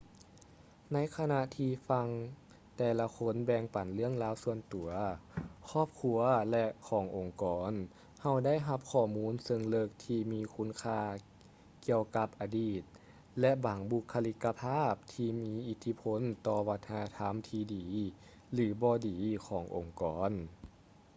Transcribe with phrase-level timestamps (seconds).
[0.93, 2.07] ໃນຂະນະທີ່ຟັງ
[2.77, 4.89] ແຕ່ລະຄົນແບ່ງປັນເລື່ອງລາວສ່ວນຕົວ
[5.69, 6.19] ຄອບຄົວ
[6.51, 7.73] ແລະ ຂອງອົງກອນ
[8.21, 11.01] ເຮົາໄດ້ຮັບຂໍ້ມູນເຊີງເລິກທີ່ມີຄຸນຄ່າ
[11.85, 12.81] ກ່ຽວກັບອະດີດ
[13.39, 17.87] ແລະ ບາງບຸກຄະລິກກະພາບທີ່ມີອິດທິພົນຕໍ່ວັດທະນະທຳທີ່ດີ
[18.53, 20.31] ຫຼື ບໍ່ດີຂອງອົງກອນ